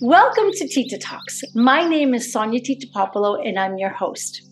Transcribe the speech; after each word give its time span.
Welcome 0.00 0.50
to 0.54 0.66
Tita 0.66 0.98
Talks. 0.98 1.44
My 1.54 1.86
name 1.86 2.14
is 2.14 2.32
Sonia 2.32 2.58
Tita 2.60 2.88
Puopolo 2.88 3.40
and 3.46 3.56
I'm 3.56 3.78
your 3.78 3.90
host. 3.90 4.42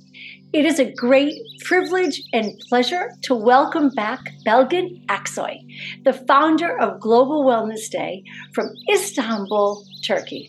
It 0.52 0.64
is 0.64 0.78
a 0.78 0.92
great 0.92 1.34
privilege 1.64 2.22
and 2.32 2.52
pleasure 2.68 3.10
to 3.22 3.34
welcome 3.34 3.90
back 3.90 4.20
Belgin 4.46 5.04
Aksoy, 5.06 5.56
the 6.04 6.12
founder 6.12 6.78
of 6.80 7.00
Global 7.00 7.44
Wellness 7.44 7.90
Day 7.90 8.22
from 8.54 8.68
Istanbul, 8.88 9.84
Turkey. 10.04 10.48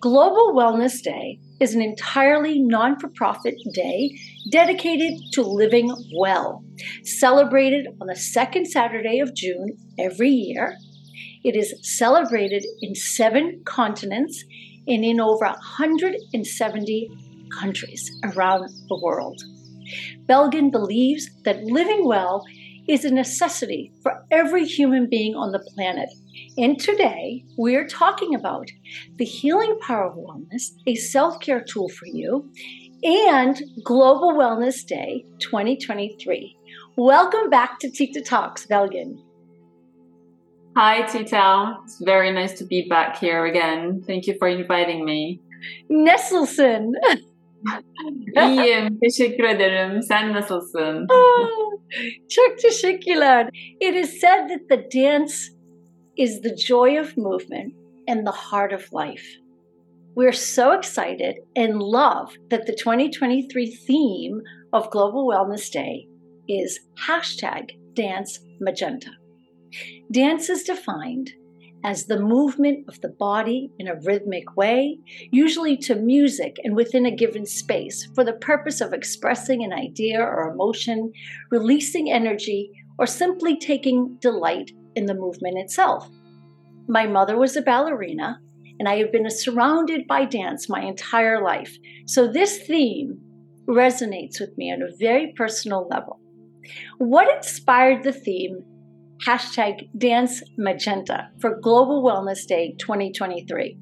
Global 0.00 0.54
Wellness 0.54 1.02
Day 1.02 1.40
is 1.58 1.74
an 1.74 1.82
entirely 1.82 2.60
non 2.60 3.00
for 3.00 3.08
profit 3.08 3.56
day 3.74 4.16
dedicated 4.52 5.18
to 5.32 5.42
living 5.42 5.92
well, 6.16 6.64
celebrated 7.02 7.88
on 8.00 8.06
the 8.06 8.14
second 8.14 8.66
Saturday 8.66 9.18
of 9.18 9.34
June 9.34 9.76
every 9.98 10.30
year. 10.30 10.76
It 11.42 11.56
is 11.56 11.74
celebrated 11.80 12.66
in 12.82 12.94
seven 12.94 13.62
continents 13.64 14.44
and 14.86 15.04
in 15.04 15.20
over 15.20 15.46
170 15.46 17.10
countries 17.58 18.10
around 18.24 18.68
the 18.88 19.00
world. 19.02 19.40
Belgin 20.26 20.70
believes 20.70 21.30
that 21.44 21.64
living 21.64 22.06
well 22.06 22.44
is 22.86 23.04
a 23.04 23.10
necessity 23.10 23.90
for 24.02 24.22
every 24.30 24.66
human 24.66 25.08
being 25.08 25.34
on 25.34 25.52
the 25.52 25.64
planet. 25.74 26.10
And 26.58 26.78
today, 26.78 27.44
we're 27.56 27.88
talking 27.88 28.34
about 28.34 28.68
the 29.16 29.24
healing 29.24 29.78
power 29.80 30.10
of 30.10 30.16
wellness, 30.16 30.72
a 30.86 30.94
self 30.94 31.40
care 31.40 31.62
tool 31.62 31.88
for 31.88 32.06
you, 32.06 32.50
and 33.02 33.62
Global 33.82 34.34
Wellness 34.34 34.84
Day 34.86 35.24
2023. 35.38 36.56
Welcome 36.96 37.48
back 37.48 37.78
to 37.78 37.90
Tita 37.90 38.20
Talks, 38.20 38.66
Belgin. 38.66 39.16
Hi, 40.80 41.02
Tita. 41.02 41.76
It's 41.84 41.98
very 41.98 42.32
nice 42.32 42.56
to 42.58 42.64
be 42.64 42.88
back 42.88 43.18
here 43.18 43.44
again. 43.44 44.02
Thank 44.06 44.26
you 44.26 44.34
for 44.38 44.48
inviting 44.48 45.04
me. 45.04 45.38
Nesselson. 45.90 46.94
İyiyim, 48.36 48.98
teşekkür 49.00 49.44
ederim. 49.44 50.02
Sen 50.02 50.32
nasılsın? 50.32 51.06
Ah, 51.10 51.48
Çok 52.28 52.58
teşekkürler. 52.58 53.48
It 53.80 53.94
is 53.94 54.20
said 54.20 54.48
that 54.48 54.68
the 54.68 55.00
dance 55.00 55.34
is 56.16 56.42
the 56.42 56.56
joy 56.56 57.00
of 57.00 57.16
movement 57.16 57.74
and 58.08 58.26
the 58.26 58.36
heart 58.50 58.72
of 58.72 58.92
life. 58.92 59.26
We're 60.16 60.32
so 60.36 60.72
excited 60.72 61.36
and 61.56 61.82
love 61.82 62.28
that 62.50 62.66
the 62.66 62.74
2023 62.76 63.66
theme 63.66 64.42
of 64.72 64.90
Global 64.90 65.26
Wellness 65.26 65.72
Day 65.72 66.08
is 66.48 66.80
hashtag 66.96 67.70
Dance 67.94 68.40
Magenta. 68.60 69.19
Dance 70.10 70.48
is 70.48 70.62
defined 70.62 71.32
as 71.82 72.04
the 72.04 72.20
movement 72.20 72.84
of 72.88 73.00
the 73.00 73.08
body 73.08 73.70
in 73.78 73.88
a 73.88 73.98
rhythmic 74.04 74.56
way, 74.56 74.98
usually 75.30 75.76
to 75.78 75.94
music 75.94 76.56
and 76.62 76.76
within 76.76 77.06
a 77.06 77.14
given 77.14 77.46
space, 77.46 78.08
for 78.14 78.22
the 78.22 78.34
purpose 78.34 78.80
of 78.80 78.92
expressing 78.92 79.64
an 79.64 79.72
idea 79.72 80.20
or 80.20 80.50
emotion, 80.50 81.12
releasing 81.50 82.12
energy, 82.12 82.70
or 82.98 83.06
simply 83.06 83.56
taking 83.56 84.16
delight 84.20 84.72
in 84.94 85.06
the 85.06 85.14
movement 85.14 85.56
itself. 85.58 86.08
My 86.86 87.06
mother 87.06 87.38
was 87.38 87.56
a 87.56 87.62
ballerina, 87.62 88.40
and 88.78 88.88
I 88.88 88.96
have 88.96 89.12
been 89.12 89.30
surrounded 89.30 90.06
by 90.06 90.24
dance 90.24 90.68
my 90.68 90.82
entire 90.82 91.42
life, 91.42 91.74
so 92.06 92.26
this 92.26 92.58
theme 92.58 93.18
resonates 93.66 94.40
with 94.40 94.56
me 94.58 94.72
on 94.72 94.82
a 94.82 94.96
very 94.98 95.32
personal 95.36 95.86
level. 95.88 96.18
What 96.98 97.34
inspired 97.34 98.02
the 98.02 98.12
theme 98.12 98.64
hashtag 99.26 99.88
Dance 99.96 100.42
Magenta 100.56 101.28
for 101.40 101.58
Global 101.60 102.02
Wellness 102.02 102.46
Day 102.46 102.74
2023? 102.78 103.76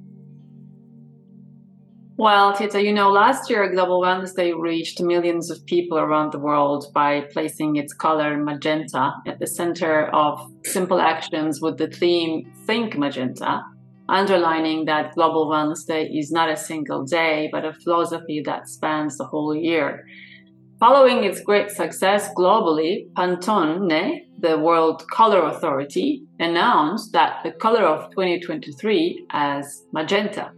Well, 2.16 2.52
Tita, 2.52 2.82
you 2.82 2.92
know, 2.92 3.10
last 3.10 3.48
year 3.48 3.70
Global 3.70 4.00
Wellness 4.00 4.34
Day 4.34 4.52
reached 4.52 5.00
millions 5.00 5.52
of 5.52 5.64
people 5.66 5.98
around 5.98 6.32
the 6.32 6.40
world 6.40 6.86
by 6.92 7.20
placing 7.32 7.76
its 7.76 7.92
color 7.92 8.36
magenta 8.36 9.14
at 9.24 9.38
the 9.38 9.46
center 9.46 10.08
of 10.08 10.40
simple 10.64 11.00
actions 11.00 11.60
with 11.62 11.78
the 11.78 11.86
theme 11.86 12.52
Think 12.66 12.98
Magenta, 12.98 13.62
underlining 14.08 14.86
that 14.86 15.14
Global 15.14 15.48
Wellness 15.48 15.86
Day 15.86 16.06
is 16.06 16.32
not 16.32 16.50
a 16.50 16.56
single 16.56 17.04
day, 17.04 17.48
but 17.52 17.64
a 17.64 17.72
philosophy 17.72 18.42
that 18.44 18.68
spans 18.68 19.16
the 19.16 19.24
whole 19.24 19.54
year. 19.54 20.04
Following 20.80 21.24
its 21.24 21.40
great 21.40 21.72
success 21.72 22.32
globally, 22.34 23.10
Pantone, 23.14 24.20
the 24.38 24.58
World 24.58 25.02
Color 25.10 25.48
Authority, 25.48 26.22
announced 26.38 27.12
that 27.12 27.40
the 27.42 27.50
color 27.50 27.82
of 27.82 28.10
2023 28.10 29.26
as 29.30 29.82
magenta. 29.92 30.52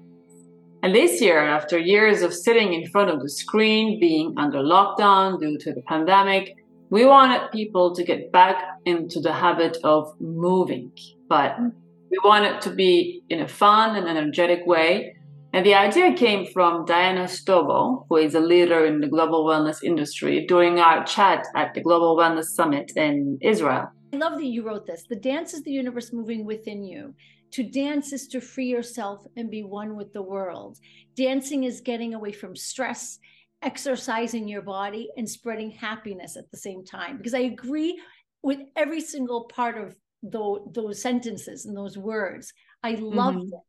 And 0.82 0.94
this 0.94 1.22
year, 1.22 1.38
after 1.38 1.78
years 1.78 2.20
of 2.20 2.34
sitting 2.34 2.75
in 2.75 2.86
front 2.91 3.08
of 3.08 3.22
the 3.22 3.31
screen, 3.31 3.98
being 3.98 4.34
under 4.36 4.58
lockdown 4.58 5.41
due 5.41 5.56
to 5.56 5.72
the 5.72 5.81
pandemic, 5.88 6.54
we 6.91 7.06
wanted 7.06 7.50
people 7.50 7.94
to 7.94 8.04
get 8.04 8.31
back 8.31 8.62
into 8.84 9.20
the 9.20 9.32
habit 9.32 9.78
of 9.84 10.12
moving. 10.20 10.92
But 11.31 11.52
mm. 11.52 11.72
we 12.10 12.19
wanted 12.22 12.60
to 12.60 12.70
be 12.70 13.22
in 13.31 13.41
a 13.41 13.48
fun 13.48 13.97
and 13.97 14.06
energetic 14.06 14.66
way 14.66 15.16
and 15.53 15.66
the 15.66 15.75
idea 15.75 16.15
came 16.15 16.47
from 16.47 16.84
Diana 16.84 17.25
Stobo, 17.25 18.06
who 18.09 18.16
is 18.16 18.34
a 18.34 18.41
leader 18.41 18.84
in 18.84 19.00
the 19.00 19.09
global 19.09 19.44
wellness 19.44 19.83
industry, 19.83 20.47
during 20.47 20.78
our 20.78 21.05
chat 21.05 21.47
at 21.56 21.75
the 21.75 21.81
Global 21.81 22.16
Wellness 22.16 22.47
Summit 22.47 22.93
in 22.97 23.38
Israel. 23.41 23.88
I 24.12 24.16
love 24.16 24.34
that 24.34 24.44
you 24.44 24.65
wrote 24.65 24.87
this. 24.87 25.05
The 25.09 25.16
dance 25.16 25.53
is 25.55 25.62
the 25.62 25.72
universe 25.72 26.12
moving 26.12 26.44
within 26.44 26.84
you. 26.84 27.15
To 27.53 27.65
dance 27.65 28.12
is 28.12 28.28
to 28.28 28.41
free 28.41 28.66
yourself 28.66 29.27
and 29.37 29.50
be 29.50 29.65
one 29.65 29.97
with 29.97 30.12
the 30.12 30.22
world. 30.22 30.78
Dancing 31.16 31.65
is 31.65 31.81
getting 31.81 32.15
away 32.15 32.31
from 32.31 32.55
stress, 32.55 33.19
exercising 33.62 34.47
your 34.47 34.62
body, 34.62 35.11
and 35.17 35.28
spreading 35.28 35.72
happiness 35.72 36.37
at 36.37 36.49
the 36.53 36.56
same 36.56 36.84
time. 36.84 37.17
Because 37.17 37.34
I 37.34 37.41
agree 37.41 38.00
with 38.43 38.61
every 38.77 39.00
single 39.00 39.44
part 39.44 39.77
of 39.77 39.97
those, 40.22 40.61
those 40.72 41.03
sentences 41.03 41.67
and 41.67 41.77
those 41.77 41.99
words. 41.99 42.53
I 42.84 42.93
loved 42.93 43.38
mm-hmm. 43.38 43.55
it 43.55 43.61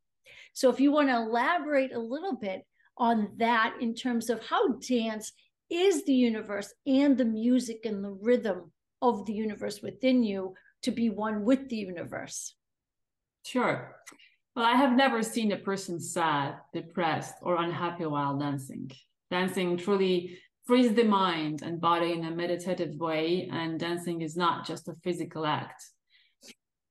so, 0.54 0.70
if 0.70 0.80
you 0.80 0.92
want 0.92 1.10
to 1.10 1.16
elaborate 1.16 1.94
a 1.94 2.00
little 2.00 2.36
bit 2.36 2.66
on 2.98 3.30
that 3.38 3.76
in 3.80 3.94
terms 3.94 4.30
of 4.30 4.46
how 4.46 4.74
dance 4.74 5.32
is 5.70 6.04
the 6.04 6.14
universe 6.14 6.74
and 6.86 7.18
the 7.18 7.26
music 7.26 7.86
and 7.86 8.04
the 8.04 8.12
rhythm 8.12 8.72
of 9.02 9.26
the 9.26 9.34
universe 9.34 9.82
within 9.82 10.24
you 10.24 10.54
to 10.84 10.92
be 10.92 11.10
one 11.10 11.44
with 11.44 11.70
the 11.70 11.78
universe. 11.78 12.56
Sure. 13.46 13.96
Well, 14.56 14.66
I 14.66 14.76
have 14.76 14.94
never 14.94 15.24
seen 15.24 15.54
a 15.54 15.58
person 15.58 16.00
sad, 16.00 16.56
depressed, 16.74 17.36
or 17.42 17.56
unhappy 17.56 18.06
while 18.06 18.38
dancing. 18.38 18.92
Dancing 19.30 19.78
truly 19.78 20.38
frees 20.66 20.94
the 20.94 21.06
mind 21.06 21.62
and 21.62 21.80
body 21.80 22.12
in 22.12 22.26
a 22.26 22.32
meditative 22.32 23.00
way, 23.00 23.50
and 23.52 23.80
dancing 23.80 24.22
is 24.22 24.36
not 24.36 24.66
just 24.66 24.90
a 24.90 24.96
physical 25.04 25.46
act. 25.46 25.82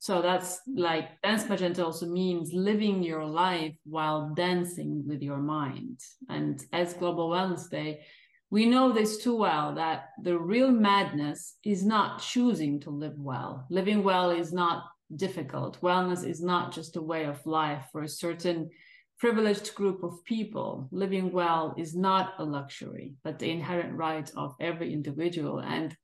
So 0.00 0.22
that's 0.22 0.61
like 0.66 1.21
dance 1.21 1.47
magenta 1.47 1.84
also 1.84 2.06
means 2.06 2.55
living 2.55 3.03
your 3.03 3.27
life 3.27 3.75
while 3.84 4.33
dancing 4.34 5.05
with 5.06 5.21
your 5.21 5.37
mind. 5.37 6.00
And 6.31 6.59
as 6.72 6.94
Global 6.94 7.28
Wellness 7.28 7.69
Day, 7.71 8.00
we 8.49 8.65
know 8.65 8.93
this 8.93 9.19
too 9.22 9.37
well 9.37 9.75
that 9.75 10.09
the 10.22 10.39
real 10.39 10.71
madness 10.71 11.56
is 11.65 11.84
not 11.84 12.22
choosing 12.22 12.81
to 12.81 12.91
live 12.91 13.19
well. 13.19 13.66
Living 13.69 14.03
well 14.03 14.31
is 14.31 14.55
not 14.55 14.84
difficult. 15.15 15.78
Wellness 15.83 16.27
is 16.27 16.43
not 16.43 16.72
just 16.72 16.97
a 16.97 17.03
way 17.03 17.27
of 17.27 17.44
life 17.44 17.84
for 17.93 18.03
a 18.03 18.09
certain 18.09 18.71
privileged 19.19 19.75
group 19.75 20.03
of 20.03 20.25
people. 20.25 20.89
Living 20.93 21.31
well 21.31 21.75
is 21.77 21.94
not 21.94 22.33
a 22.39 22.44
luxury, 22.44 23.12
but 23.22 23.39
the 23.39 23.50
inherent 23.50 23.94
right 23.94 24.33
of 24.34 24.55
every 24.60 24.94
individual. 24.94 25.59
And 25.59 25.94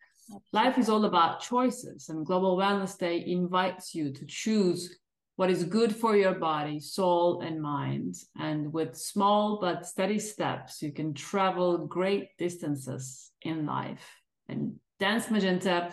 Life 0.53 0.79
is 0.79 0.89
all 0.89 1.05
about 1.05 1.41
choices, 1.41 2.09
and 2.09 2.27
Global 2.27 2.57
Wellness 2.57 2.99
Day 2.99 3.25
invites 3.27 3.95
you 3.95 4.13
to 4.13 4.27
choose 4.27 4.99
what 5.37 5.51
is 5.51 5.65
good 5.65 5.95
for 5.95 6.17
your 6.17 6.35
body, 6.35 6.81
soul, 6.81 7.43
and 7.43 7.61
mind. 7.61 8.17
And 8.39 8.73
with 8.73 8.97
small 8.97 9.59
but 9.61 9.87
steady 9.87 10.19
steps, 10.19 10.83
you 10.83 10.93
can 10.93 11.15
travel 11.15 11.87
great 11.87 12.37
distances 12.39 13.31
in 13.43 13.67
life. 13.67 14.05
And 14.49 14.77
Dance 14.99 15.31
Magenta 15.31 15.93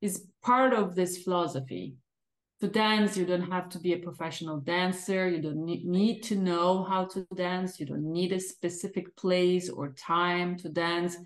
is 0.00 0.26
part 0.42 0.72
of 0.72 0.94
this 0.94 1.22
philosophy. 1.22 1.96
To 2.60 2.68
dance, 2.68 3.16
you 3.16 3.26
don't 3.26 3.50
have 3.50 3.68
to 3.70 3.78
be 3.78 3.92
a 3.92 3.98
professional 3.98 4.58
dancer. 4.60 5.28
You 5.28 5.42
don't 5.42 5.64
need 5.64 6.22
to 6.22 6.36
know 6.36 6.84
how 6.84 7.04
to 7.06 7.26
dance. 7.34 7.78
You 7.78 7.86
don't 7.86 8.10
need 8.10 8.32
a 8.32 8.40
specific 8.40 9.14
place 9.16 9.68
or 9.68 9.90
time 9.90 10.56
to 10.58 10.70
dance 10.70 11.16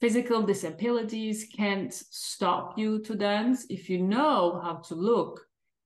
physical 0.00 0.42
disabilities 0.42 1.46
can't 1.54 1.92
stop 1.92 2.78
you 2.78 3.00
to 3.00 3.14
dance. 3.14 3.66
If 3.68 3.90
you 3.90 3.98
know 3.98 4.60
how 4.62 4.76
to 4.88 4.94
look, 4.94 5.44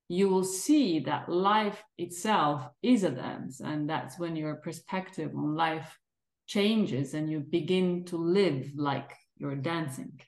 you 0.08 0.28
will 0.28 0.44
see 0.44 1.00
that 1.00 1.28
life 1.28 1.82
itself 1.96 2.68
is 2.82 3.04
a 3.04 3.10
dance. 3.10 3.60
And 3.60 3.88
that's 3.88 4.18
when 4.18 4.36
your 4.36 4.56
perspective 4.56 5.32
on 5.34 5.54
life 5.54 5.98
changes 6.46 7.14
and 7.14 7.30
you 7.30 7.40
begin 7.40 8.04
to 8.06 8.16
live 8.16 8.70
like 8.76 9.12
you're 9.38 9.56
dancing. 9.56 10.20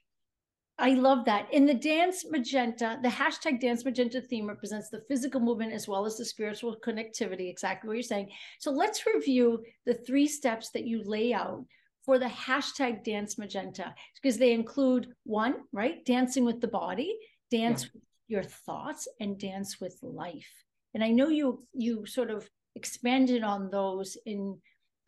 I 0.78 0.94
love 0.94 1.24
that. 1.26 1.52
In 1.52 1.66
the 1.66 1.74
Dance 1.74 2.24
Magenta, 2.28 2.98
the 3.02 3.08
hashtag 3.08 3.60
Dance 3.60 3.84
Magenta 3.84 4.20
theme 4.20 4.48
represents 4.48 4.88
the 4.88 5.02
physical 5.06 5.40
movement 5.40 5.72
as 5.72 5.86
well 5.86 6.04
as 6.04 6.16
the 6.16 6.24
spiritual 6.24 6.76
connectivity, 6.84 7.48
exactly 7.48 7.86
what 7.86 7.94
you're 7.94 8.02
saying. 8.02 8.30
So 8.58 8.72
let's 8.72 9.06
review 9.06 9.62
the 9.86 9.94
three 9.94 10.26
steps 10.26 10.70
that 10.70 10.84
you 10.84 11.04
lay 11.04 11.32
out 11.32 11.64
for 12.04 12.18
the 12.18 12.26
hashtag 12.26 13.02
Dance 13.04 13.38
Magenta, 13.38 13.94
because 14.14 14.38
they 14.38 14.52
include 14.52 15.08
one, 15.24 15.56
right? 15.72 16.04
Dancing 16.04 16.44
with 16.44 16.60
the 16.60 16.68
body, 16.68 17.16
dance 17.50 17.84
yeah. 17.84 17.88
with 17.94 18.02
your 18.28 18.42
thoughts, 18.42 19.08
and 19.20 19.38
dance 19.38 19.80
with 19.80 19.98
life. 20.02 20.52
And 20.94 21.02
I 21.02 21.10
know 21.10 21.28
you 21.28 21.66
you 21.72 22.06
sort 22.06 22.30
of 22.30 22.48
expanded 22.76 23.42
on 23.42 23.70
those 23.70 24.16
in 24.26 24.58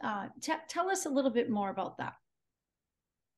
uh, 0.02 0.28
t- 0.40 0.52
tell 0.68 0.90
us 0.90 1.06
a 1.06 1.10
little 1.10 1.30
bit 1.30 1.50
more 1.50 1.70
about 1.70 1.98
that. 1.98 2.14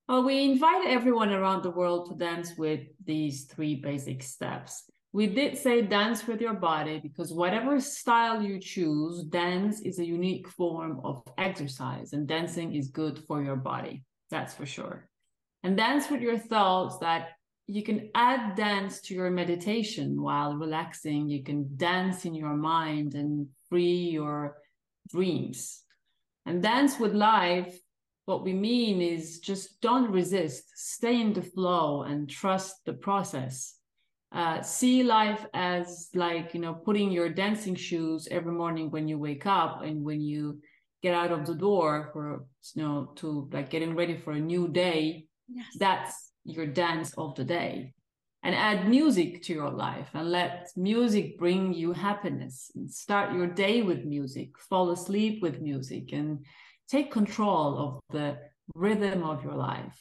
Well, 0.08 0.25
we 0.25 0.44
invite 0.44 0.87
everyone 0.87 1.32
around 1.32 1.62
the 1.62 1.70
world 1.70 2.08
to 2.08 2.14
dance 2.14 2.56
with 2.56 2.81
these 3.04 3.44
three 3.44 3.75
basic 3.75 4.22
steps. 4.22 4.90
We 5.12 5.26
did 5.26 5.56
say 5.56 5.82
dance 5.82 6.26
with 6.26 6.40
your 6.40 6.55
body 6.55 7.00
because 7.02 7.32
whatever 7.32 7.81
style 7.81 8.43
you 8.43 8.60
choose, 8.60 9.22
dance 9.22 9.81
is 9.81 9.99
a 9.99 10.05
unique 10.05 10.49
form 10.49 11.00
of 11.02 11.22
exercise, 11.38 12.12
and 12.12 12.26
dancing 12.26 12.75
is 12.75 12.88
good 12.88 13.19
for 13.26 13.43
your 13.43 13.56
body. 13.56 14.05
That's 14.31 14.55
for 14.55 14.66
sure. 14.66 15.08
And 15.62 15.76
dance 15.76 16.10
with 16.10 16.20
your 16.20 16.38
thoughts 16.38 16.99
that 16.99 17.28
you 17.66 17.82
can 17.82 18.10
add 18.14 18.55
dance 18.55 19.00
to 19.02 19.14
your 19.14 19.31
meditation 19.31 20.20
while 20.20 20.55
relaxing. 20.55 21.28
You 21.28 21.43
can 21.43 21.76
dance 21.76 22.25
in 22.25 22.34
your 22.34 22.54
mind 22.54 23.14
and 23.14 23.49
free 23.69 24.11
your 24.11 24.58
dreams. 25.08 25.82
And 26.46 26.62
dance 26.62 26.99
with 26.99 27.14
life 27.14 27.78
what 28.28 28.44
we 28.44 28.52
mean 28.52 29.00
is 29.00 29.38
just 29.38 29.81
don't 29.81 30.11
resist, 30.11 30.64
stay 30.75 31.19
in 31.19 31.32
the 31.32 31.40
flow 31.40 32.02
and 32.02 32.28
trust 32.28 32.84
the 32.84 32.93
process. 32.93 33.77
Uh, 34.30 34.60
see 34.60 35.02
life 35.02 35.46
as 35.54 36.10
like, 36.14 36.52
you 36.52 36.60
know, 36.60 36.75
putting 36.75 37.10
your 37.10 37.30
dancing 37.30 37.75
shoes 37.75 38.28
every 38.30 38.52
morning 38.52 38.90
when 38.90 39.08
you 39.08 39.19
wake 39.19 39.46
up 39.46 39.82
and 39.82 40.04
when 40.04 40.20
you 40.20 40.60
get 41.02 41.14
out 41.14 41.32
of 41.32 41.46
the 41.46 41.54
door 41.54 42.10
for, 42.12 42.44
you 42.75 42.82
know, 42.82 43.12
to 43.16 43.48
like 43.52 43.70
getting 43.70 43.96
ready 43.96 44.16
for 44.16 44.32
a 44.32 44.40
new 44.40 44.69
day. 44.69 45.26
Yes. 45.48 45.66
That's 45.78 46.32
your 46.44 46.66
dance 46.66 47.14
of 47.16 47.34
the 47.36 47.44
day. 47.44 47.94
And 48.42 48.54
add 48.54 48.88
music 48.88 49.42
to 49.44 49.54
your 49.54 49.70
life 49.70 50.10
and 50.14 50.30
let 50.30 50.69
music 50.76 51.38
bring 51.38 51.72
you 51.72 51.92
happiness. 51.92 52.70
And 52.75 52.90
start 52.90 53.34
your 53.34 53.46
day 53.46 53.82
with 53.82 54.04
music, 54.04 54.50
fall 54.69 54.90
asleep 54.90 55.42
with 55.42 55.60
music, 55.60 56.12
and 56.12 56.44
take 56.88 57.10
control 57.10 57.78
of 57.78 58.00
the 58.10 58.38
rhythm 58.75 59.22
of 59.22 59.42
your 59.42 59.54
life. 59.54 59.98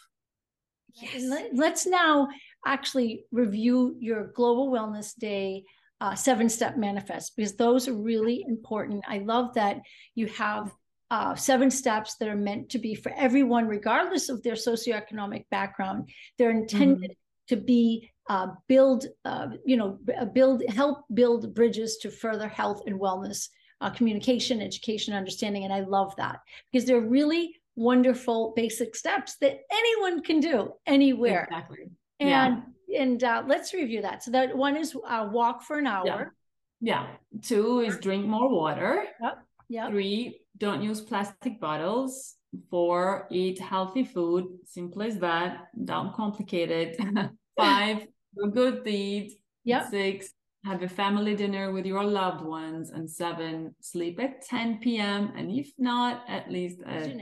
Yes. 0.94 1.24
Let's 1.53 1.85
now 1.85 2.27
actually 2.73 3.25
review 3.31 3.95
your 3.99 4.27
Global 4.27 4.71
Wellness 4.71 5.15
Day 5.15 5.63
uh, 5.99 6.15
seven 6.15 6.49
step 6.49 6.77
manifest 6.77 7.35
because 7.35 7.55
those 7.55 7.87
are 7.87 7.93
really 7.93 8.45
important. 8.47 9.03
I 9.07 9.19
love 9.19 9.53
that 9.55 9.81
you 10.15 10.27
have 10.27 10.71
uh, 11.09 11.35
seven 11.35 11.71
steps 11.71 12.15
that 12.17 12.29
are 12.29 12.35
meant 12.35 12.69
to 12.69 12.79
be 12.79 12.93
for 12.93 13.11
everyone, 13.15 13.67
regardless 13.67 14.29
of 14.29 14.43
their 14.43 14.55
socioeconomic 14.55 15.45
background. 15.49 16.09
They're 16.37 16.51
intended 16.51 17.11
mm-hmm. 17.11 17.55
to 17.55 17.61
be 17.61 18.11
uh, 18.29 18.47
build, 18.67 19.05
uh, 19.23 19.47
you 19.65 19.77
know, 19.77 19.97
build, 20.33 20.61
help 20.67 21.05
build 21.13 21.55
bridges 21.55 21.97
to 22.01 22.11
further 22.11 22.47
health 22.47 22.81
and 22.85 22.99
wellness 22.99 23.47
uh, 23.79 23.89
communication, 23.89 24.61
education, 24.61 25.13
understanding. 25.13 25.63
And 25.63 25.73
I 25.73 25.81
love 25.81 26.15
that 26.17 26.39
because 26.71 26.85
they're 26.85 26.99
really 26.99 27.55
wonderful 27.75 28.53
basic 28.55 28.95
steps 28.95 29.37
that 29.39 29.59
anyone 29.71 30.23
can 30.23 30.39
do 30.39 30.73
anywhere. 30.85 31.47
Exactly. 31.49 31.89
And 32.19 32.63
yeah. 32.87 33.01
and 33.01 33.23
uh, 33.23 33.43
let's 33.47 33.73
review 33.73 34.01
that. 34.01 34.23
So 34.23 34.31
that 34.31 34.55
one 34.55 34.75
is 34.75 34.95
uh, 35.07 35.29
walk 35.31 35.63
for 35.63 35.77
an 35.77 35.87
hour. 35.87 36.33
Yeah. 36.81 37.05
yeah. 37.33 37.41
Two 37.41 37.81
is 37.81 37.97
drink 37.97 38.25
more 38.25 38.49
water. 38.49 39.05
Yep. 39.21 39.37
Yep. 39.69 39.89
Three, 39.89 40.41
don't 40.57 40.81
use 40.81 41.01
plastic 41.01 41.59
bottles. 41.59 42.35
Four, 42.69 43.27
eat 43.29 43.59
healthy 43.59 44.03
food. 44.03 44.45
Simple 44.65 45.03
as 45.03 45.19
that. 45.19 45.67
Don't 45.83 46.13
complicate 46.13 46.71
it. 46.71 46.99
Five, 47.57 48.07
do 48.35 48.49
good 48.51 48.83
deeds. 48.83 49.35
Yep. 49.65 49.89
Six, 49.89 50.33
have 50.63 50.81
a 50.83 50.87
family 50.87 51.35
dinner 51.35 51.71
with 51.71 51.85
your 51.85 52.03
loved 52.03 52.43
ones, 52.43 52.89
and 52.91 53.09
seven, 53.09 53.75
sleep 53.81 54.19
at 54.19 54.41
10 54.45 54.79
p.m. 54.79 55.33
And 55.35 55.51
if 55.51 55.71
not, 55.77 56.23
at 56.27 56.51
least 56.51 56.79
at 56.85 57.15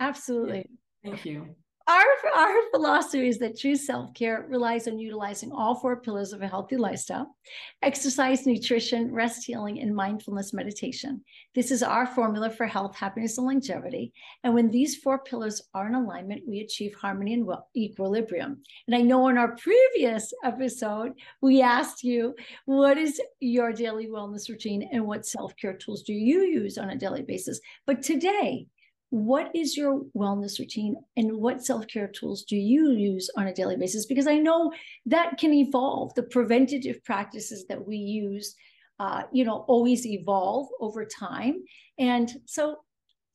Absolutely. 0.00 0.66
Yeah. 1.02 1.10
Thank 1.10 1.24
you. 1.24 1.54
Our, 1.88 2.04
our 2.36 2.70
philosophy 2.70 3.28
is 3.28 3.38
that 3.38 3.58
true 3.58 3.74
self 3.74 4.14
care 4.14 4.46
relies 4.48 4.86
on 4.86 4.98
utilizing 4.98 5.50
all 5.50 5.74
four 5.74 6.00
pillars 6.00 6.32
of 6.32 6.40
a 6.42 6.46
healthy 6.48 6.76
lifestyle 6.76 7.34
exercise, 7.82 8.46
nutrition, 8.46 9.12
rest, 9.12 9.44
healing, 9.44 9.80
and 9.80 9.94
mindfulness 9.94 10.52
meditation. 10.52 11.22
This 11.54 11.72
is 11.72 11.82
our 11.82 12.06
formula 12.06 12.50
for 12.50 12.66
health, 12.66 12.96
happiness, 12.96 13.38
and 13.38 13.46
longevity. 13.46 14.12
And 14.44 14.54
when 14.54 14.70
these 14.70 14.96
four 14.96 15.18
pillars 15.18 15.60
are 15.74 15.88
in 15.88 15.94
alignment, 15.94 16.42
we 16.46 16.60
achieve 16.60 16.94
harmony 16.94 17.34
and 17.34 17.44
well, 17.44 17.68
equilibrium. 17.76 18.62
And 18.86 18.94
I 18.94 19.00
know 19.00 19.28
in 19.28 19.36
our 19.36 19.56
previous 19.56 20.32
episode, 20.44 21.12
we 21.40 21.62
asked 21.62 22.04
you, 22.04 22.36
what 22.66 22.96
is 22.96 23.20
your 23.40 23.72
daily 23.72 24.06
wellness 24.06 24.48
routine 24.48 24.88
and 24.92 25.04
what 25.04 25.26
self 25.26 25.56
care 25.56 25.74
tools 25.74 26.02
do 26.02 26.12
you 26.12 26.42
use 26.42 26.78
on 26.78 26.90
a 26.90 26.96
daily 26.96 27.22
basis? 27.22 27.60
But 27.86 28.02
today, 28.02 28.66
what 29.12 29.54
is 29.54 29.76
your 29.76 30.00
wellness 30.16 30.58
routine 30.58 30.96
and 31.18 31.36
what 31.36 31.62
self-care 31.62 32.08
tools 32.08 32.44
do 32.44 32.56
you 32.56 32.92
use 32.92 33.28
on 33.36 33.46
a 33.46 33.52
daily 33.52 33.76
basis? 33.76 34.06
Because 34.06 34.26
i 34.26 34.38
know 34.38 34.72
that 35.04 35.36
can 35.36 35.52
evolve. 35.52 36.14
The 36.14 36.22
preventative 36.22 37.04
practices 37.04 37.66
that 37.68 37.86
we 37.86 37.98
use 37.98 38.54
uh, 38.98 39.24
you 39.30 39.44
know 39.44 39.66
always 39.68 40.06
evolve 40.06 40.68
over 40.80 41.04
time. 41.04 41.56
And 41.98 42.32
so 42.46 42.78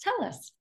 tell 0.01 0.24
us 0.24 0.51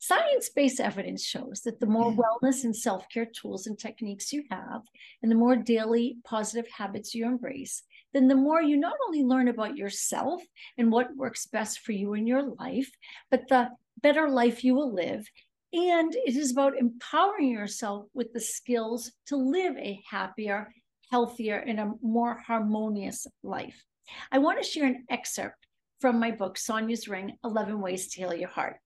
science-based 0.00 0.80
evidence 0.80 1.24
shows 1.24 1.60
that 1.64 1.78
the 1.78 1.86
more 1.86 2.12
wellness 2.12 2.64
and 2.64 2.74
self-care 2.74 3.28
tools 3.40 3.68
and 3.68 3.78
techniques 3.78 4.32
you 4.32 4.42
have 4.50 4.82
and 5.22 5.30
the 5.30 5.36
more 5.36 5.54
daily 5.54 6.16
positive 6.24 6.68
habits 6.76 7.14
you 7.14 7.24
embrace 7.24 7.84
then 8.12 8.28
the 8.28 8.34
more 8.34 8.60
you 8.60 8.76
not 8.76 8.96
only 9.06 9.22
learn 9.22 9.48
about 9.48 9.76
yourself 9.76 10.42
and 10.76 10.92
what 10.92 11.16
works 11.16 11.46
best 11.46 11.80
for 11.80 11.92
you 11.92 12.14
in 12.14 12.26
your 12.26 12.42
life, 12.42 12.90
but 13.30 13.48
the 13.48 13.70
better 14.02 14.28
life 14.28 14.64
you 14.64 14.74
will 14.74 14.92
live. 14.92 15.26
And 15.72 16.14
it 16.14 16.36
is 16.36 16.52
about 16.52 16.76
empowering 16.76 17.50
yourself 17.50 18.06
with 18.12 18.32
the 18.32 18.40
skills 18.40 19.10
to 19.26 19.36
live 19.36 19.76
a 19.78 20.00
happier, 20.08 20.72
healthier, 21.10 21.56
and 21.56 21.80
a 21.80 21.92
more 22.02 22.38
harmonious 22.46 23.26
life. 23.42 23.82
I 24.30 24.38
want 24.38 24.62
to 24.62 24.68
share 24.68 24.86
an 24.86 25.04
excerpt 25.08 25.66
from 26.00 26.18
my 26.18 26.30
book, 26.30 26.58
Sonia's 26.58 27.08
Ring 27.08 27.38
11 27.44 27.80
Ways 27.80 28.08
to 28.08 28.20
Heal 28.20 28.34
Your 28.34 28.48
Heart. 28.48 28.76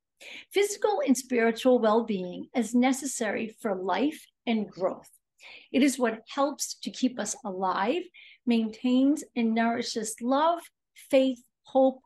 Physical 0.53 1.03
and 1.07 1.17
spiritual 1.17 1.79
well 1.79 2.05
being 2.05 2.49
is 2.55 2.75
necessary 2.75 3.57
for 3.61 3.75
life 3.75 4.25
and 4.47 4.71
growth. 4.71 5.11
It 5.73 5.83
is 5.83 5.99
what 5.99 6.23
helps 6.29 6.75
to 6.83 6.91
keep 6.91 7.19
us 7.19 7.37
alive, 7.45 8.03
maintains 8.47 9.25
and 9.35 9.55
nourishes 9.55 10.17
love, 10.21 10.61
faith, 11.11 11.43
hope, 11.65 12.01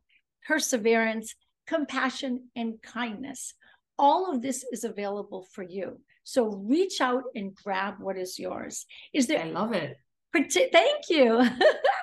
perseverance, 0.46 1.34
compassion, 1.70 2.50
and 2.56 2.82
kindness. 2.82 3.54
All 3.96 4.30
of 4.30 4.42
this 4.42 4.64
is 4.72 4.82
available 4.84 5.46
for 5.54 5.62
you. 5.62 6.00
So 6.24 6.48
reach 6.48 7.00
out 7.00 7.24
and 7.34 7.54
grab 7.54 7.94
what 8.00 8.18
is 8.18 8.38
yours. 8.38 8.84
Is 9.14 9.28
there? 9.28 9.44
I 9.44 9.50
love 9.50 9.72
it. 9.72 9.96
Thank 10.34 11.08
you. 11.08 11.40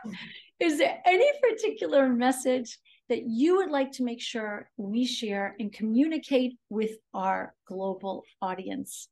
is 0.60 0.78
there 0.78 1.00
any 1.06 1.30
particular 1.42 2.08
message 2.10 2.80
that 3.10 3.24
you 3.28 3.58
would 3.58 3.70
like 3.70 3.92
to 3.94 4.04
make 4.04 4.22
sure 4.22 4.70
we 4.78 5.06
share 5.06 5.56
and 5.60 5.72
communicate 5.72 6.58
with 6.70 6.92
our 7.14 7.54
global 7.68 8.24
audience? 8.42 9.10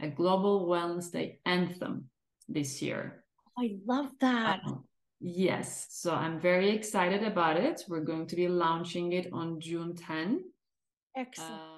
a 0.00 0.08
Global 0.08 0.66
Wellness 0.66 1.10
Day 1.10 1.38
anthem 1.44 2.10
this 2.48 2.82
year. 2.82 3.24
I 3.56 3.76
love 3.86 4.10
that. 4.20 4.60
Um, 4.64 4.84
yes, 5.20 5.86
so 5.90 6.12
I'm 6.14 6.40
very 6.40 6.70
excited 6.70 7.22
about 7.22 7.56
it. 7.56 7.82
We're 7.88 8.04
going 8.04 8.26
to 8.26 8.36
be 8.36 8.48
launching 8.48 9.12
it 9.12 9.28
on 9.32 9.60
June 9.60 9.94
10. 9.94 10.44
Excellent. 11.16 11.52
Uh, 11.52 11.77